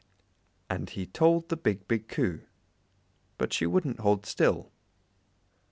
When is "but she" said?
3.37-3.67